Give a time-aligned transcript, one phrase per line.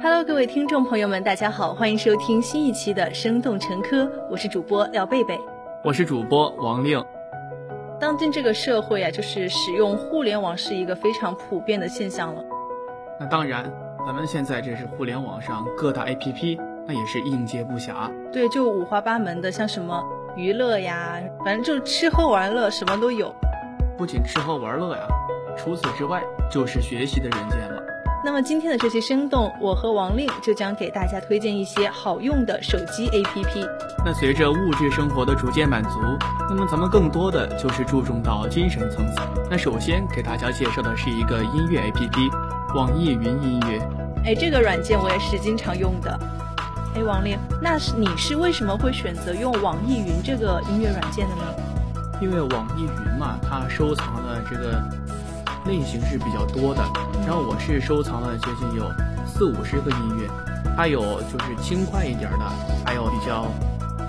[0.00, 5.36] Hello，各位听众朋友们，大家好，欢迎收听新一期的《生动陈科》，我是主播廖贝贝，
[5.82, 7.04] 我是主播王令。
[7.98, 12.44] 当今这个社会啊，就是使用互联网是一个非常普遍的现象了。
[13.18, 13.68] 那当然，
[14.06, 18.08] 咱们现在这是互联网上各大 APP，那也是应接不暇。
[18.32, 20.00] 对，就五花八门的，像什么
[20.36, 23.34] 娱乐呀，反正就吃喝玩乐什么都有。
[23.96, 25.08] 不仅吃喝玩乐呀，
[25.56, 27.82] 除此之外就是学习的人间了。
[28.28, 33.66] 那么今天的这期生动，我和王令就将给大家推荐一些好用的手机 APP。
[34.04, 35.98] 那随着物质生活的逐渐满足，
[36.46, 39.22] 那么咱们更多的就是注重到精神层次。
[39.50, 43.80] 那首先给大家介绍的是一个音乐 APP，网易云音乐。
[44.26, 46.20] 哎，这个软件我也是经常用的。
[46.96, 51.42] 哎，王令，那是你是为什么会选择用网易云这个音乐软件的呢？
[52.20, 54.82] 因为网易云嘛，它收藏了这个
[55.68, 56.82] 类型是比较多的。
[57.26, 58.90] 然后我是收藏了接近有
[59.26, 60.26] 四五十个音乐，
[60.74, 62.44] 它有就是轻快一点的，
[62.84, 63.44] 还有比较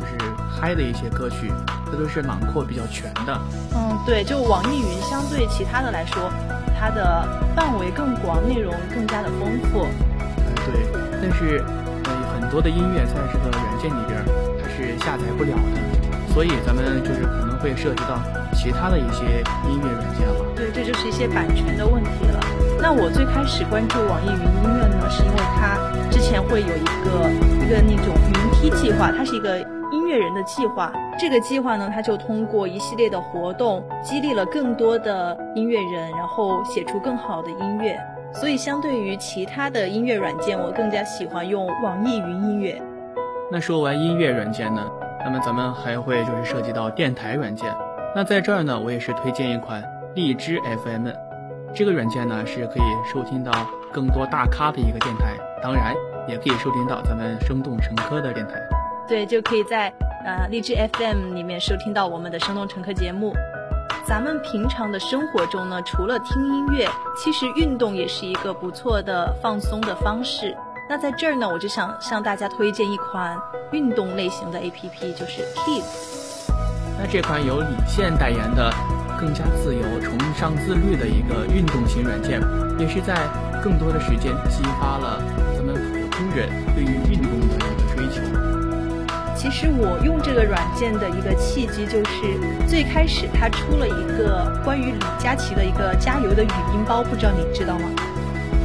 [0.00, 1.52] 就是嗨的一些歌曲，
[1.90, 3.38] 这都是囊括比较全的。
[3.74, 6.32] 嗯，对，就网易云相对其他的来说，
[6.80, 9.84] 它的范围更广，内容更加的丰富。
[9.84, 10.88] 嗯，对，
[11.20, 11.62] 但是
[12.04, 14.24] 呃很多的音乐在这个软件里边
[14.58, 18.18] 它是下载不了的，所以咱们就是可能会涉及到
[18.54, 20.41] 其他的一些音乐软件了。
[20.62, 22.38] 对，这就是一些版权的问题了。
[22.80, 25.76] 那我最开始关注网易云音乐呢，是因为它
[26.08, 27.28] 之前会有一个
[27.64, 29.58] 一个那种云梯计划，它是一个
[29.90, 30.92] 音乐人的计划。
[31.18, 37.98] 这个计划呢，它就通过一系列的活动，激励了更多的音乐人，然后写出更好的音乐。
[38.32, 42.80] 所以相对于其他的音乐软件，我更加喜欢用网易云音乐。
[43.50, 44.80] 那说完音乐软件呢，
[45.24, 47.68] 那么咱们还会就是涉及到电台软件。
[48.14, 49.82] 那在这儿呢，我也是推荐一款
[50.14, 51.08] 荔枝 FM。
[51.74, 53.50] 这个软件呢是可以收听到
[53.90, 55.94] 更多大咖的一个电台，当然
[56.28, 58.54] 也可以收听到咱们生动成科的电台。
[59.08, 59.90] 对，就可以在
[60.24, 63.32] 呃荔枝 FM 里面收听到我们的生动成科节目。
[64.06, 66.86] 咱们平常的生活中呢，除了听音乐，
[67.16, 70.54] 其实运动也是一个不错的放松的方式。
[70.90, 73.38] 那在这儿呢，我就想向大家推荐一款
[73.70, 75.84] 运动类型的 APP，就是 Keep。
[76.98, 78.70] 那这款由李现代言的。
[79.22, 82.40] 更加自由、崇尚自律的一个运动型软件，
[82.76, 83.14] 也是在
[83.62, 85.22] 更多的时间激发了
[85.54, 88.20] 咱们普通人对于运动的一个追求。
[89.36, 97.88] 其实我用这个软件的一个契机，就是最开始它出了一个关于李佳琦的一个加油的语音包，不知道你知道吗？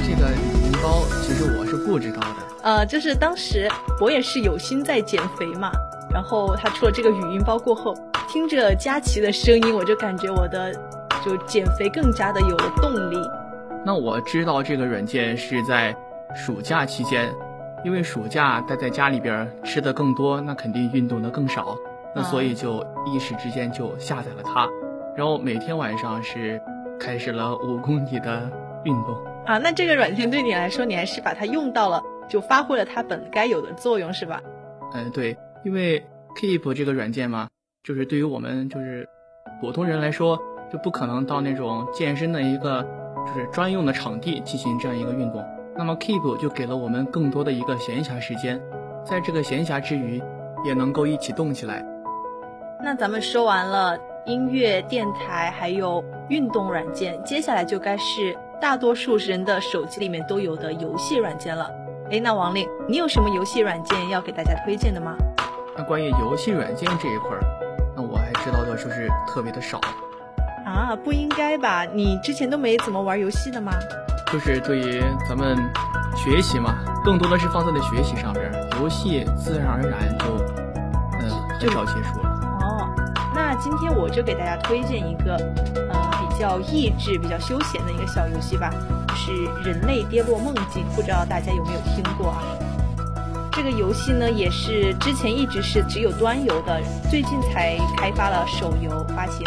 [0.00, 2.36] 这个语音包其实我是不知道的。
[2.62, 5.70] 呃，就是当时我也是有心在减肥嘛，
[6.12, 7.94] 然后他出了这个语音包过后。
[8.32, 10.72] 听着佳琪的声音，我就感觉我的
[11.24, 13.16] 就减肥更加的有了动力。
[13.84, 15.92] 那我知道这个软件是在
[16.32, 17.28] 暑假期间，
[17.84, 21.76] 因为暑假待在家里边吃的更多，那肯定运动的更少，
[22.14, 24.68] 那所以就一时之间就下载了它，
[25.16, 26.62] 然后每天晚上是
[27.00, 28.48] 开始了五公里的
[28.84, 29.58] 运动啊。
[29.58, 34.40] 那这个软件对你来说，你还是把它用到了，就发挥了它本该有的作用，是吧？
[34.94, 36.00] 嗯，对，因为
[36.40, 37.48] Keep 这个软件嘛。
[37.82, 39.08] 就是对于我们就是
[39.58, 40.38] 普通人来说，
[40.70, 42.82] 就不可能到那种健身的一个
[43.26, 45.42] 就是专用的场地进行这样一个运动。
[45.76, 48.60] 那么 Keep 就给了我们更多的一个闲暇时间，
[49.02, 50.22] 在这个闲暇之余，
[50.62, 51.82] 也能够一起动起来。
[52.82, 61.70] 那咱们说完了音乐、电台，还有运动软件，接下来就该是大多数人的手机里面都有的游戏软件了。
[62.10, 65.16] 哎，那王令，你有什么游戏软件要给大家推荐的吗？
[65.78, 67.40] 那关于游戏软件这一块儿。
[68.82, 69.78] 就是特别的少，
[70.64, 71.84] 啊，不应该吧？
[71.84, 73.72] 你之前都没怎么玩游戏的吗？
[74.32, 75.54] 就是对于咱们
[76.16, 80.24] 学习嘛，更多的是放在了学习上边，游戏自然而然就
[81.20, 81.30] 嗯
[81.60, 82.30] 很少接触了。
[82.62, 82.88] 哦，
[83.34, 85.34] 那今天我就给大家推荐一个
[85.90, 88.70] 呃比较益智、比较休闲的一个小游戏吧，
[89.14, 89.30] 是
[89.62, 92.40] 《人类跌落梦境》，不知道大家有没有听过啊？
[93.52, 96.80] 这个游戏呢，也是之前一直是只有端游的，
[97.10, 99.44] 最近才开发了手游发行。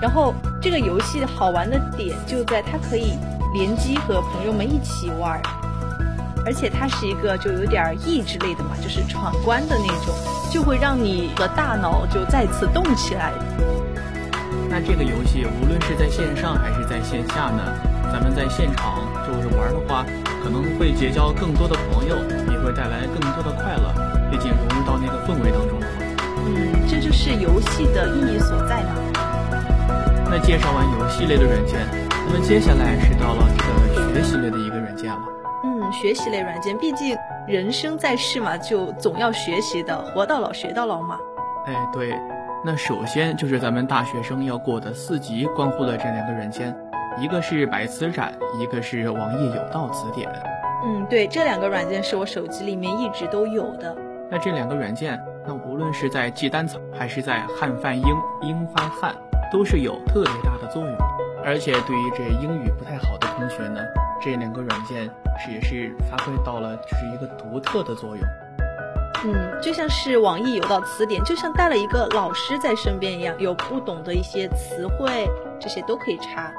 [0.00, 3.14] 然后这个游戏好玩的点就在它可以
[3.54, 5.40] 联机和朋友们一起玩，
[6.44, 10.14] 而且它是一个就有点益智类的嘛，就是闯关的那种，
[10.52, 13.32] 就会让你的大脑就再次动起来。
[14.68, 17.62] 那这个游戏无论是在线上还是在线下呢，
[18.12, 19.00] 咱们在现场
[19.32, 20.06] 就是玩的话。
[20.42, 22.14] 可能会结交更多的朋友，
[22.52, 23.92] 也会带来更多的快乐，
[24.30, 25.98] 毕竟融入到那个氛围当中了嘛。
[26.46, 28.94] 嗯，这就是游戏的意义所在嘛。
[30.30, 31.84] 那介绍完游戏类的软件，
[32.28, 35.22] 那么接下来是到了这个学习类的一个软件了。
[35.64, 41.18] 嗯，嗯，学习类软件，毕竟人生在世嘛，就总要学习的，活到老学到老嘛。
[41.66, 42.16] 哎，对，
[42.64, 46.72] 那首先就是咱们大学生要过的四级关乎的这两个软件，
[47.18, 50.28] 一个是百词斩，一个是网易有道词典。
[50.84, 53.96] 嗯，对，这两个软件是我手机里面一直都有的。
[54.30, 58.06] 那这两个软件，那无论是在记单词，还是在汉翻英、
[58.42, 59.14] 英翻汉，
[59.50, 60.94] 都是有特别大的作用。
[61.42, 63.80] 而且对于这英语不太好的同学呢，
[64.20, 65.08] 这两个软件
[65.38, 68.26] 是也是发挥到了就是一个独特的作用。
[69.24, 75.26] 嗯，就像是网易有道词典，就像带了一个老师在身边一样，有不懂的一些词汇，
[75.58, 76.52] 这些都可以查。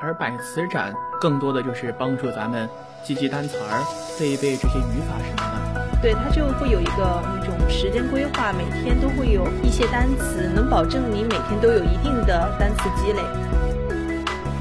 [0.00, 2.68] 而百词斩更多的就是帮助咱们
[3.02, 3.82] 记记单词儿、
[4.18, 5.86] 背一背这些语法什么的。
[6.02, 13.20] 对，它就会有一个那种时间规划，每天都会有一些单词，能保证你每天都有一定的单词积累。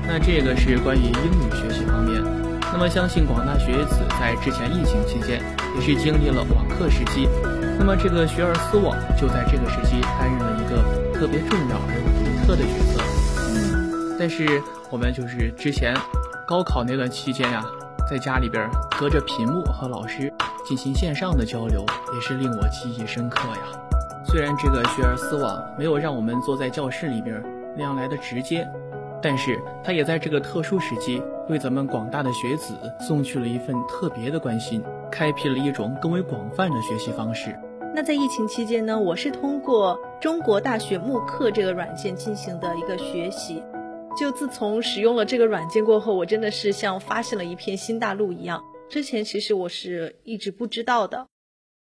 [0.08, 2.24] 那这个是关于英语学习方面。
[2.72, 5.42] 那么相信广大学子在之前疫情期间
[5.76, 7.28] 也是经历了网课时期，
[7.78, 10.78] 那么这个学而思网就在这个时期担任了一个
[11.18, 13.02] 特别重要而又独特的角色。
[14.18, 15.94] 但是我们就是之前
[16.48, 17.64] 高考那段期间呀，
[18.10, 20.32] 在家里边隔着屏幕和老师
[20.66, 23.58] 进行线上的交流，也是令我记忆深刻呀。
[24.28, 27.44] 虽然这个学而思网没有让我们坐在教室里边
[27.76, 28.68] 那样来的直接。
[29.22, 31.20] 但是，他也在这个特殊时期，
[31.50, 37.58] 为咱们广大的学子送去了一份特别的关心，开辟了一种更为广泛的学习方式。
[37.96, 43.64] 那在疫情期间呢，我是通过中国大学慕课这个软件进行的一个学习。
[44.18, 48.64] 就自从使用了这个软件过后，我真的是像发现了一片新大陆一样。
[48.90, 51.28] 之前其实我是一直不知道的。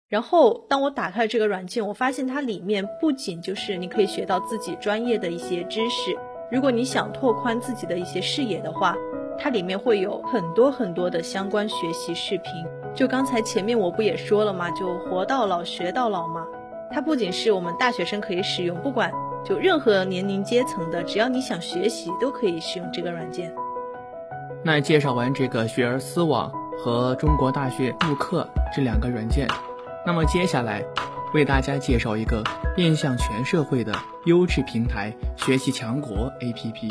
[0.08, 6.16] 然后，当我打开这个软件，我发现它里面不仅就是你可以学到自己专业的一些知识。
[6.52, 8.94] 如果你想拓宽自己的一些视野的话，
[9.38, 12.52] 它里面会有很多很多的相关学习视频。
[12.94, 14.70] 就刚才前面我不也说了吗？
[14.70, 16.46] 就活到老学到老嘛。
[16.92, 19.10] 它不仅是我们大学生可以使用，不管
[19.44, 23.52] 就任何年龄阶层的，只要你想学习，都可以使用这个软件。
[24.62, 29.46] 那介绍完这个学而思网和中国大学慕课这两个软件，
[30.06, 30.82] 那么接下来。
[31.34, 32.44] 为大家介绍一个
[32.76, 33.92] 面向全社会的
[34.24, 36.88] 优质平台——学习强国 APP。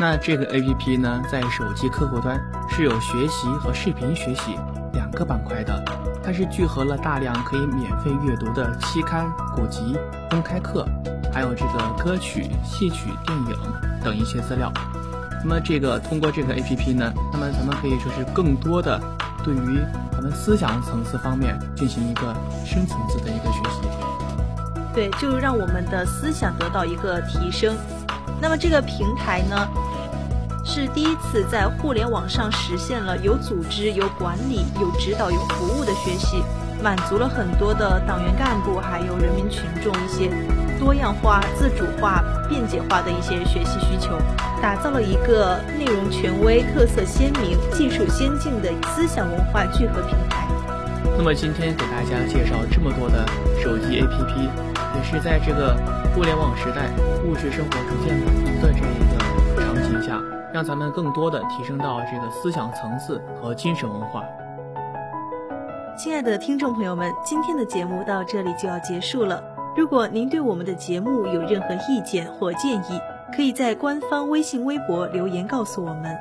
[0.00, 2.36] 那这个 APP 呢，在手机客户端
[2.68, 4.56] 是有学习和视频学习
[5.20, 5.84] 两个板块的，
[6.24, 9.94] 它是聚合了大量可以免费阅读的期刊、古籍、
[10.30, 10.86] 公开课，
[11.30, 13.54] 还有这个歌曲、戏曲、电影
[14.02, 14.72] 等一些资料。
[15.44, 18.98] 那么这个通过这个 APP 呢，那么咱们可以说是更多的。
[19.44, 19.80] 对于
[20.12, 22.34] 咱们思想层次方面进行一个
[22.64, 23.80] 深层次的一个学习，
[24.94, 27.74] 对，就让我们的思想得到一个提升。
[28.40, 29.68] 那么这个平台呢，
[30.72, 36.44] 是第一次在互联网上实现了有组织、有管理、有指导、有服务的学习，
[36.80, 40.30] 满足了很多的党员干部还有人民群众一些
[40.78, 44.16] 多样化、自主化、便捷化的一些学习需求。
[44.62, 50.46] 打造了一个内容权威、特色鲜明、技术先进的思想文化聚合平台。
[51.18, 53.26] 那么今天给大家介绍这么多的
[53.60, 54.48] 手机 APP，
[54.94, 55.76] 也是在这个
[56.14, 56.92] 互联网时代、
[57.24, 60.20] 物质生活逐渐满足的这一个场景下，
[60.52, 64.24] 让咱们更多的提升到这个思想层次和精神文化。
[65.96, 69.42] 亲爱的听众朋友们，今天的节目到这里就要结束了。
[69.76, 73.00] 如果您对我们的节目有任何意见或建议，
[73.34, 76.16] 可以在官方微信、微博留言告诉我们。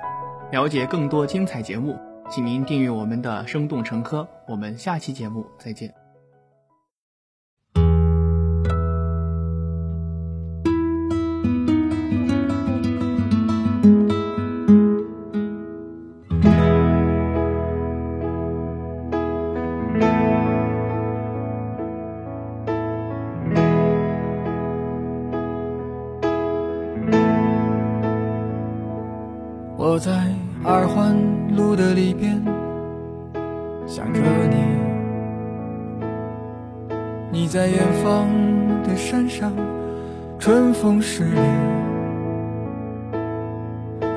[0.51, 1.97] 了解更多精彩节目，
[2.29, 4.21] 请您订阅我们的《生动成科》。
[4.47, 5.98] 我们下期节目再见。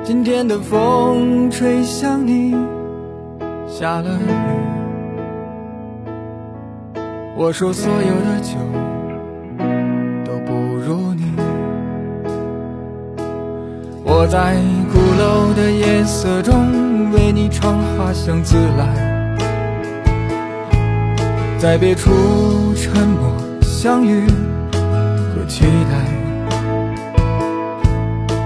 [0.05, 2.57] 今天的风吹向你，
[3.69, 4.27] 下了雨。
[7.37, 8.57] 我说所有的酒
[10.25, 11.33] 都不如你。
[14.05, 14.57] 我在
[14.93, 19.37] 鼓楼的夜色中为你唱花香自来，
[21.59, 22.11] 在别处
[22.75, 23.33] 沉默
[23.63, 26.12] 相遇和期待。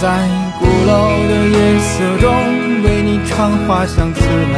[0.00, 0.06] 在
[0.60, 0.92] 鼓楼
[1.26, 2.30] 的夜色中
[2.84, 4.20] 为你唱花香自
[4.52, 4.54] 来，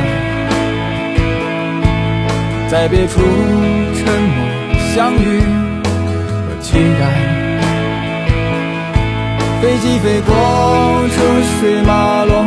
[2.69, 3.23] 在别处
[3.95, 4.37] 沉默
[4.95, 5.41] 相遇
[6.45, 7.03] 和期待。
[9.63, 10.29] 飞机飞过
[11.09, 11.17] 车
[11.59, 12.47] 水马龙